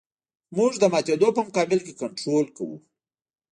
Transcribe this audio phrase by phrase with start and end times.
[0.57, 2.77] موږ د ماتېدو په مقابل کې کنټرول کوو